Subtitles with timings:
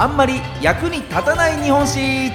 [0.00, 2.32] あんまり役に立たない日本史。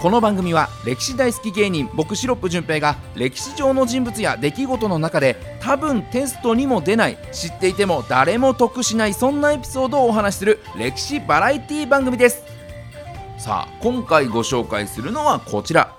[0.00, 12.42] この番組は歴史大好き芸人僕シロップ純平が歴史上の人物や出来事の中で多分テストにも出ない知っていても誰も得しないそんなエピソードをお話しする歴史バラエティ番組です。
[13.38, 15.96] さあ今回ご紹介するのはこちら。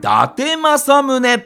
[0.00, 1.34] 伊達政宗。
[1.36, 1.40] 伊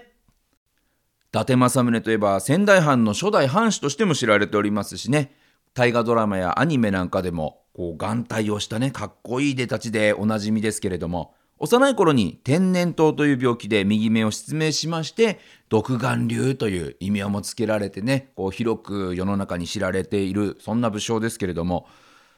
[1.31, 5.46] 達政宗といえば仙台藩の初代藩主としても知られておりますしね。
[5.77, 21.87] 大河ドラマやアニメなんかでもこう眼帯をしたねかっこいい出たちでおなじみですけれども幼い頃に天然痘という病気で右目を失明しまして独眼竜という異名もつけられてねこう広く世の中に知られているそんな武将ですけれども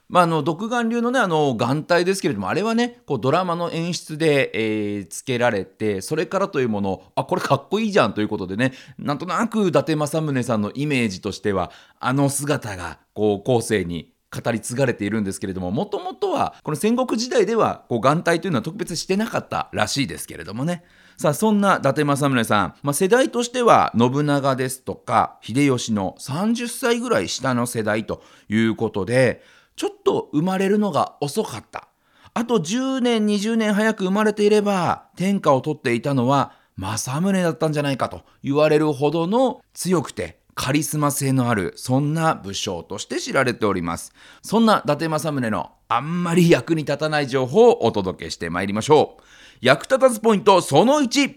[0.08, 20.84] まあ、あの独眼流のねあの眼帯ですけれどもあれはねこうドラマの演出で、えー、つけられてそれからというものあこれかっこいいじゃんということでねなんとなく伊達政宗さんのイメージとしてはあの姿がこう後世に語り継がれているんですけれどももともとはこの戦国時代ではこう眼帯というのは特別してなかったらしいですけれどもね。
[21.16, 29.42] さあそんな伊達政宗さん、まあ、世代としては信長ですとか秀吉の30歳ぐらい下の世代ということで
[29.78, 31.86] ちょっと生まれるのが遅かった。
[32.34, 44.12] あと10年、20年早く生まれていれば、天下を取っていたのは政宗だったんじゃないかと言われるほどの強くてカリスマ性のある、そんな武将として知られております。
[44.42, 49.22] そんな伊達政宗のあんまり役に立たない情報をお届けしてまいりましょう。
[49.60, 51.36] 役立たずポイントその1。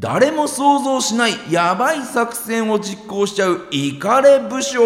[0.00, 4.80] 誰も想像しないやばい作戦を実行しちゃうイカレ武将。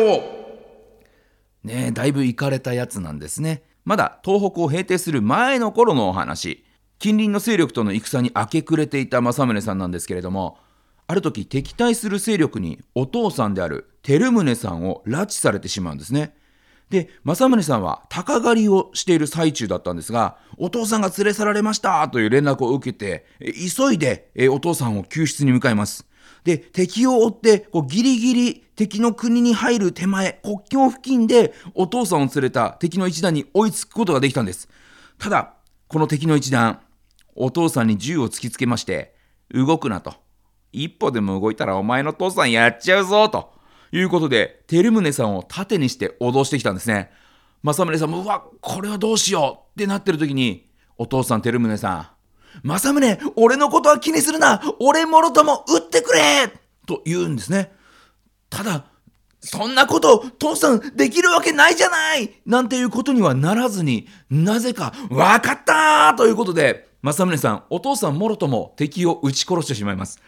[1.63, 3.63] ねえだいぶイカれたやつなんですね。
[3.85, 6.65] まだ東北を平定する前の頃のお話。
[6.99, 10.59] 近隣の勢力との戦に明け暮れていた政宗さんなんですけれども
[11.07, 16.35] ある時敵対する勢力にお父さんである照宗さんを拉致されてしまうんですね。
[16.91, 26.07] で政宗さんは鷹狩りをしている最中だったんですがお父さんが連れ去られましたという連絡を受けて急いでお父さんを救出に向かいます。
[26.45, 34.69] で敵を追ってこうギリギリ敵の国に入る手前国境付近でお父さんを連れた敵の一団に追いつくことができたんです。
[35.19, 35.55] ただ
[35.89, 36.81] この敵の一団
[37.35, 39.15] お父さんに銃を突きつけまして
[39.51, 40.15] 動くなと。
[40.73, 43.54] 一歩でも動いたらお前の父さんやっちゃうぞと。
[43.99, 47.13] いうことで、照宗さんを盾にして脅してきたんですね。
[47.63, 50.69] 政宗さんも、うわ、これはどうしようってなってる時に、
[50.99, 52.15] お父さん照宗さ
[52.63, 56.53] ん、政宗、俺のことは気にするな俺もろとも撃ってくれ
[56.87, 57.73] と言うんですね。
[58.51, 58.85] ただ、
[59.41, 70.21] そんなこと父さんできるわけないじゃないなんていうことにはならずに、なぜか、わかったということで、政宗さん、お父さんもろとも敵を撃ち殺してしまいます。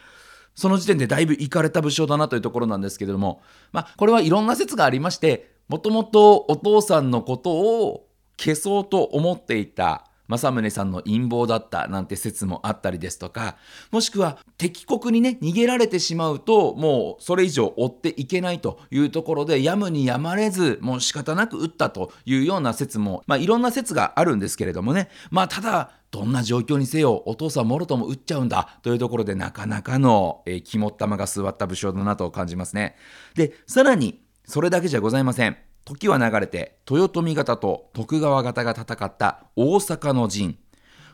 [0.57, 8.09] その時点でだいぶいかれた武将だなというところなんですけれども、まあ、これはいろんな説がありまして、もともとお父さんのことを
[8.39, 13.57] 消そうと思っていた政宗さんの陰謀だったなんて説もあったりですとか、
[13.91, 32.97] もしくは敵国にね、逃げられてしまうと、もうそれ以上追っていけないというところで、やむにやまれず、もう仕方なく撃ったというような説も、まあいろんな説があるんですけれどもね、まあただ、どんな状況にせよお父さんもろとも打っちゃうんだというところでなかなかの、えー、肝っ玉が座った武将だなと感じますね。
[33.35, 35.59] でさらにそれだけじゃございません。
[35.85, 40.57] 時は流れて豊臣方と徳川方が戦った大阪の陣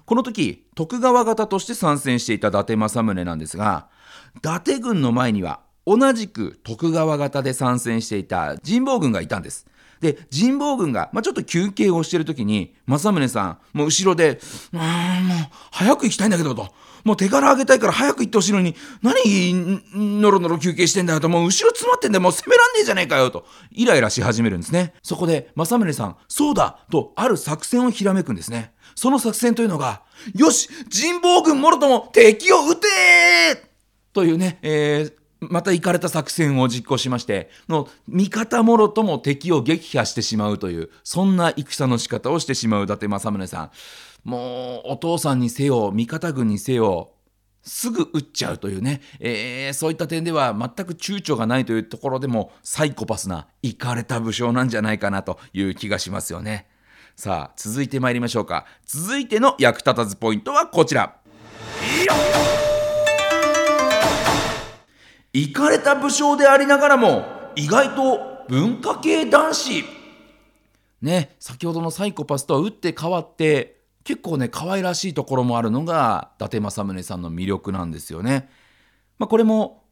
[0.06, 3.88] この時徳川方として参戦していた伊達政宗なんですが
[4.36, 9.66] 伊達軍の前には同じく徳川方で参戦していた神保軍がいたんです
[10.02, 14.40] で、神保軍が、まあ、ちょっと休憩をしてる時に、政宗さん、もう後ろで、
[14.72, 14.88] うん、もう、
[15.70, 16.74] 早く行きたいんだけど、と。
[17.04, 23.46] もう手柄あげたいから早く行ってほしいのに、何、のろのろ休憩してんだよと、もう後ろ詰まってんだよ、もう攻めらんねえじゃねえかよ、と。
[23.70, 24.92] イライラし始めるんですね。
[25.02, 28.72] そこで、政宗さん、そうだと、ある作戦をひらめくんですね。
[28.96, 30.02] その作戦というのが、
[30.34, 32.88] よし神保軍もろとも敵を撃て
[34.12, 43.70] というね、えー、また行かれた作戦を実行しましての味方もろとも敵を撃破してしまうというそんな戦の仕方をしてしまう伊達政宗さん。
[44.24, 47.10] もうお父さんにせよ味方軍にせよ
[47.62, 56.68] すぐ撃っちゃうというね、えー、そういった点では全く躊躇がないというところでもサイコパスな行かれた武将なんじゃないかなという気がしますよね。
[57.14, 58.66] さあ続いてまいりましょうか。
[58.86, 61.16] 続いての役立たずポイントはこちら。
[65.32, 67.24] 行かれた武将でありながらも
[67.56, 69.84] 意外と文化系男子
[71.00, 78.50] ね先ほどのサイコパスとは打って変わって結構ね可愛らしいところもあるのが伊達政宗さんの魅力なんですよね。
[79.18, 79.84] まあ、これも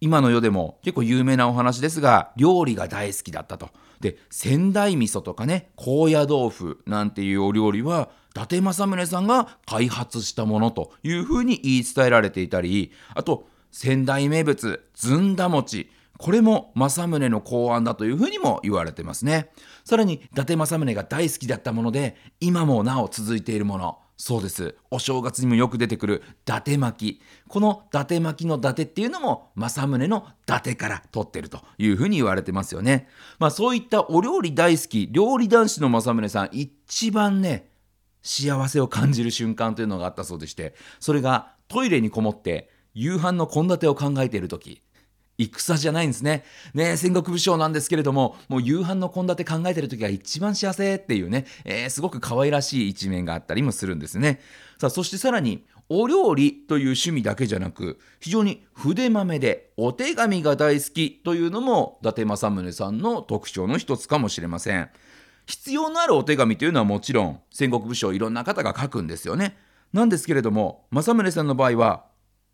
[0.00, 3.70] 今の世でも結構有名なお話ですが料理が大好きだったと。
[4.00, 15.90] で仙台味噌とかね高野豆腐なんていうお料理は伊達政宗さんが開発したものというふうに言い伝えられていたりあと仙台名物ずんだ餅。
[16.16, 19.50] これも政宗の考案だというふうにも言われてますね。
[19.84, 23.98] さらに伊達政宗が大好きだったもので今もなお続いているもの。
[24.16, 24.76] そうです。
[24.92, 27.20] お正月にもよく出てくる伊達巻。
[27.48, 33.08] この伊達巻の伊達っていうのも政宗の伊達から取ってるというふうに言われてますよね。
[33.40, 37.70] まあそういったお料理大好き料理男子の政宗さん一番ね
[38.22, 44.82] 幸せを感じる瞬間というのがあったそうでしてそれがトイレにこもって夕飯の献立を考えている時
[45.36, 46.44] 戦じゃないんですね。
[46.74, 54.40] ね戦国武将なんですけれども、もう夕飯の献立考えてる時が一番幸せっていうね、えー、すごく可愛らしい一面があったりもするんですね。
[54.78, 64.88] さあ、そしてさらに、お料理という趣味だけじゃなく、非常に筆豆でお手紙が大好きというのも、伊達政宗さんの特徴の一つかもしれません。
[65.46, 69.58] 必要のあるお手紙というのはもちろん、戦国武将いろんな方が書くんですよね。
[69.92, 72.06] なんですけれども、政宗さんの場合は、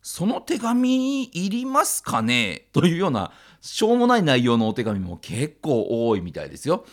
[0.02, 2.66] その手紙いりますかね？
[2.72, 6.84] というようなしょうもない内容のお手紙も結構多いみたいですよ。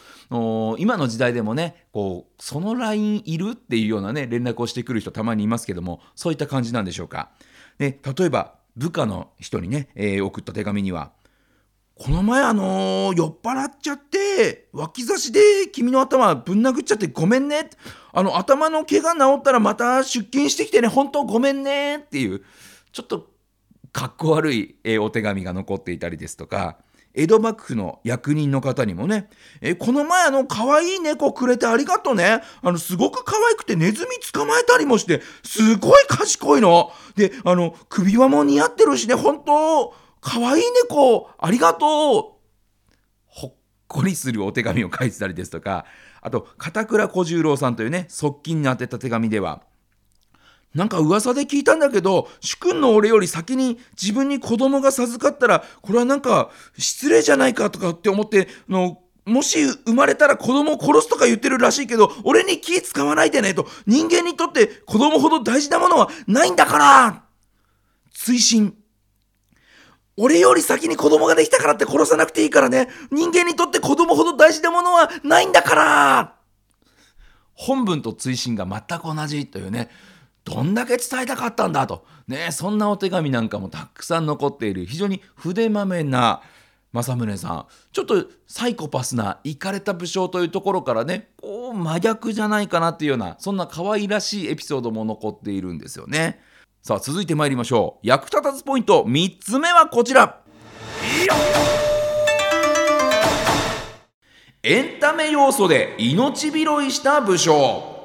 [0.78, 7.30] 今の時代でもねこうその LINE いるっていうようなね連絡をしてくる人たまにいますけどもそういった感じなんでしょうか？
[7.78, 11.12] で例えば部下の人にね、えー、送った手紙には
[11.96, 15.40] この前あのー、酔っ払っちゃって脇差しで
[15.72, 17.70] 君の頭ぶん殴っちゃってごめんね
[18.14, 22.44] あの頭の毛が治ったらまた出勤してきてね本当ごめんねっていう
[22.92, 23.28] ちょっと
[23.92, 26.78] かっこ悪い、お手紙が残っていたりですとか
[27.18, 29.28] 江戸幕府の役人の方にもね、
[29.60, 32.44] えこの前あの可愛い猫くれてありがとうね。
[32.62, 36.92] あのすごく可愛くてネズミ捕まえたりもして、すごい賢いの。
[37.16, 42.38] で、あの首輪も似合ってるしね、本当可愛い猫ありがとう。
[43.26, 43.54] ほっ
[43.88, 45.86] こりするお手紙を書いてたりですとか、
[46.22, 49.64] あと片倉小十郎さんというね、側近に宛てた手紙では、
[50.78, 67.24] なんか噂で聞いたんだけど、主君の俺より先に自分に子供が授かったら、これはなんか失礼じゃないかとかって思って、のもし生まれたら子供を殺すとか言ってるらしいけど、俺に気使わないでねと、人間にとって子供ほど大事なものはないんだから
[68.14, 68.76] 追伸。
[70.16, 72.88] 俺より先に子供ができたからって殺さなくていいからね。
[73.12, 76.36] 人間にとって子供ほど大事なものはないんだから
[77.56, 79.90] 本文と追伸が全く同じというね。
[80.48, 84.86] どんだけ伝えたかったんだと、ね、そんなお手紙なんかもたくさん残っている。
[84.86, 86.42] 非常に筆まめな
[86.94, 87.66] 政宗さん。
[87.92, 96.40] ちょっとサイコパスなイかれた武将というところからねこう真逆じゃないかなっていうようなそんな可愛らしいエピソードも残っているんですよね。
[96.82, 98.08] さあ続いて参りましょう。
[98.08, 99.04] 役立たずポイント。
[99.04, 100.40] 3つ目はこちら。
[104.64, 107.97] エンタメ要素で命拾いした武将。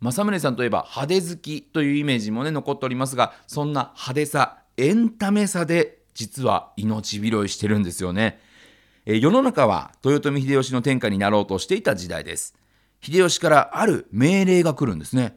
[0.00, 8.40] 政宗さんといえば派手好きというイメージもね残っておりますがそんな派手さエンタメさで実は命拾いしてるんですよね、
[9.04, 12.54] え世の中は豊臣秀吉の天下になろうとしていた時代です。
[13.02, 15.36] 秀吉からある命令が来るんですね。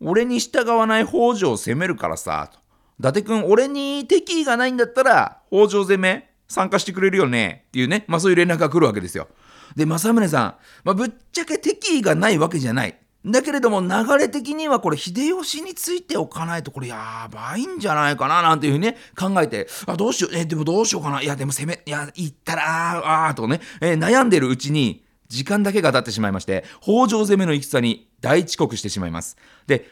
[0.00, 2.58] 俺に従わない北条を攻めるからさと。
[3.00, 9.28] 伊達君俺に敵意がないんだったら北条攻め参加してくれるよねっていうねまあそういう連絡が来るわけですよ。
[9.74, 12.98] で政宗さん、まあ、ぶっちゃけ敵意がないわけじゃない。
[13.24, 13.88] だけれども流
[14.18, 21.22] れ的にはこれ秀吉についておかないとこれやばいんじゃないかななんていうふうにね考えてあどうしようえでもどうしようかな。
[21.22, 29.36] いやでも攻めいや行ったらああとね、えー、悩んでるうちに時間だけが経ってしまいまして北条攻めの戦に大遅刻してしまいます。
[29.66, 29.86] で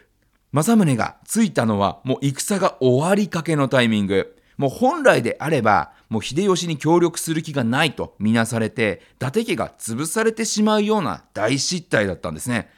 [0.53, 4.37] 政宗が着いたのはもう戦が終わりかけのタイミング。
[4.57, 12.69] もう本来であればもう秀吉に協力する気がないとみなされて伊達家が潰されてしまうような大失態だったんですね。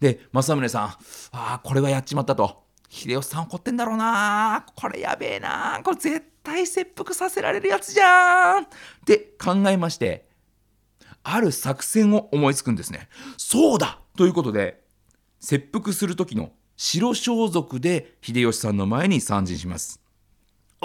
[0.00, 0.96] で政宗さんあ
[1.32, 2.64] あこれはやっちまったと。
[2.88, 4.64] 秀吉さん怒ってんだろうな。
[4.76, 5.80] これやべえな。
[5.82, 8.62] これ絶対切腹させられるやつじゃん。
[8.62, 8.66] っ
[9.04, 10.28] て考えまして
[11.24, 13.08] ある作戦を思いつくんですね。
[13.36, 13.98] そうだ！
[14.16, 14.84] ということで
[15.40, 20.00] 切腹する時の白装束で秀吉さんの前に参陣します。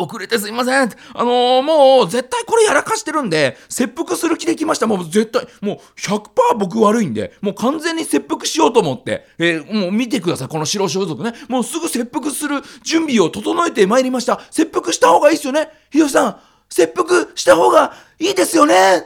[0.02, 0.90] 遅れてすいません。
[1.14, 4.88] あのー、もう絶対これやらかしてるんで、切腹する気で来ました。
[4.88, 10.48] もう絶対、もう100%僕悪いんで、もう完全に切腹しようと思って、えー、もう見てください。
[10.48, 11.38] この白装束ね。
[11.48, 14.42] もうすぐ切腹する準備を整えてまいりました。
[14.52, 15.70] 切腹した方がいいですよね。
[15.92, 16.40] 秀吉さん、
[16.70, 18.98] 切腹した方がいいですよね。
[18.98, 19.02] っ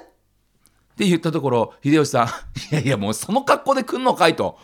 [0.98, 2.28] て言ったところ、秀吉さん、
[2.74, 4.58] いやいやもうその格好で来んのかいと。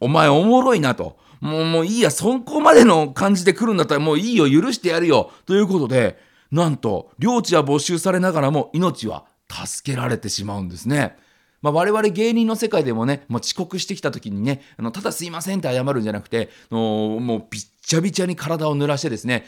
[0.00, 1.18] お前おもろいなと。
[1.44, 5.30] もうもういいや、そこまでの感じで来るんだったらもういいよ、許してやるよ。
[5.44, 6.18] ということで、
[6.50, 11.16] なんと領地は没収されながらも命は助けられてしまうんですね。
[11.60, 19.44] まあ、我々芸人の世界でもね、もう遅刻してきた時にね、あのただすいませんって謝るんじゃなくて、のもうびっちゃびちゃに体を濡らしてですね、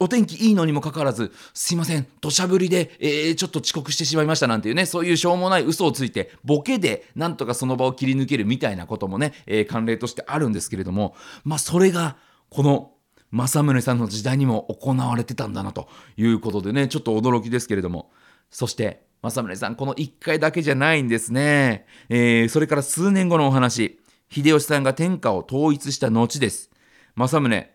[0.00, 11.14] お天気いいのにもかかわらず、すいません、土砂降りで、えー、ちょっと遅刻してしまいましたなんていうね、そういうしょうもない嘘をついて、ボケでなんとかその場を切り抜けるみたいなこともね、えー、慣例としてあるんですけれども、
[11.44, 12.16] まあそれが、
[12.48, 12.92] この
[13.30, 18.10] 政宗さんの時代にも行われてたんだなということでね、ちょっと驚きですけれども、
[18.50, 21.84] そして、政宗さん、この1回だけじゃないんですね。
[22.08, 26.70] えー、それから数年後のお話、秀吉さんが天下を統一した後です。
[27.16, 27.70] 政宗、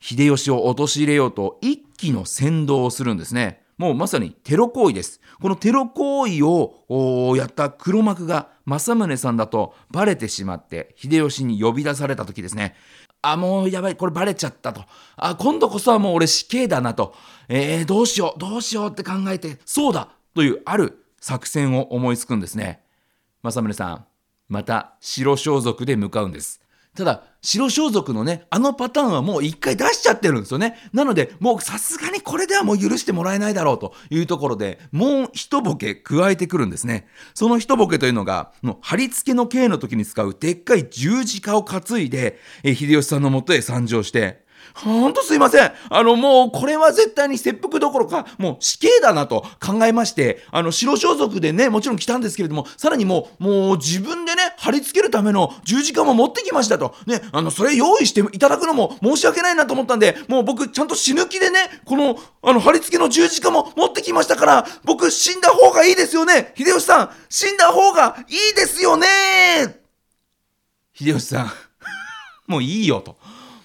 [0.00, 3.62] 秀吉を陥れようと一気の先導をするんですね。
[3.78, 5.20] もうまさにテロ行為です。
[5.40, 12.74] このテロ行為をやった黒幕が政宗さんだとバレてしまって秀吉に呼び出された時ですね。
[13.22, 14.84] あ、もうやばい、これバレちゃったと。
[15.16, 17.14] あ、今度こそはもう俺死刑だなと。
[17.48, 22.82] えー、どうしよう、どうしようって考えて、そうだというある作戦を思いつくんですね。
[23.42, 24.06] 政宗さん、
[24.48, 26.60] また白装束で向かうんです。
[26.96, 30.76] ただ、白装束のね、あのパターンはもう一回出しちゃってるんですよね。
[30.92, 37.06] なので、もうさすがにこれではもう許してもらえないだろうというところで、もう一ボケ加えてくるんですね。
[37.34, 45.72] その一ボケというのが、の貼り付けの刑の時に使うでっかい十字架を担いで、え秀吉さんのもとへ参上して、ほんとすいません。
[45.88, 56.94] あの、もう、これは絶対に切腹どころか、もう死刑だなと考えまして、あの、白装束でね、もちろん来たんですけれども、さらにもう、もう自分でね、貼り付けるための十字架も持ってきましたと。
[57.06, 66.52] ね、あの、それ用意していただくのも申し訳ないなと思ったんで、もう僕、ちゃんと死ぬ気でね、この、あの、貼り付けの十字架も持ってきましたから、僕、死んだ方がいいですよね。
[66.56, 69.06] 秀吉さん、死んだ方がいいですよね
[70.94, 71.52] 秀吉さん、
[72.46, 73.16] もういいよと。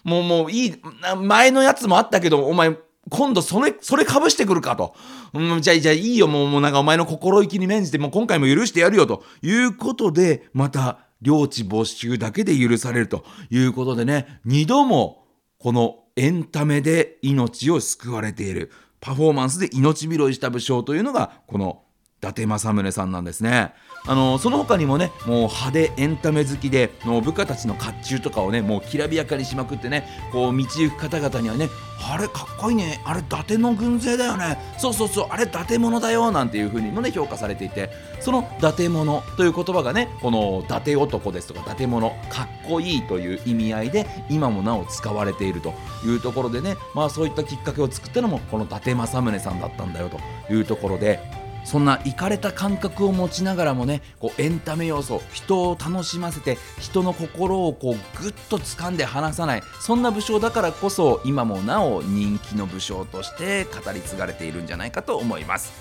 [0.04, 0.76] もうもういい、
[1.24, 2.76] 前のやつもあったけど、お前、
[3.10, 4.96] 今度それ、それ被してくるかと。
[5.34, 15.26] うん、じゃあ、じゃあいいよ、もう、もうなんかお前の心意気に免じて、もう今回も許してやるよ、ということで、また、領地没収だけで許されるということでね、二度も、
[15.60, 21.84] このエンタメで命を救われている、パフォーマンスで命拾いした武将というのが、この
[22.22, 23.74] 達政宗さんなんですね。
[24.08, 31.70] あのその他にもねもう派手エンタメ好きでもう部下たちの甲冑とかをねもうきらびやかにしまくってねこう道行く方々にはね
[32.04, 33.00] あれかっこいいね。
[33.06, 34.58] あれ伊達の軍勢だよね。
[34.80, 35.28] そうそうそう。
[35.30, 36.32] あれ伊達者だよ。
[36.32, 45.74] なんていう風にもね評価されていてその伊達者という言葉がねこの伊達男ですとか伊達者かっこいいという意味合いで今もなお使われていると
[46.04, 50.20] いうところでねまあそういったきっかけを作ったのもこの伊達政宗さんだったんだよと
[50.52, 51.20] いうところで
[51.64, 65.72] そんなイかれた感覚を持ちながらもねこうエンタメ要素人を楽しませて人の心をこうぐっと掴んで離さないそんな武将だからこそ今もなお人気の武将として語り継がれているんじゃないかと思います。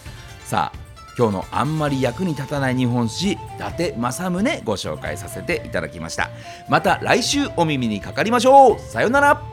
[0.44, 6.30] さあ今日のあんまり役に立たない日本史伊達政宗ご紹介させていただきました。
[6.68, 8.78] また来週お耳にかかりましょう。
[8.78, 9.49] さようなら。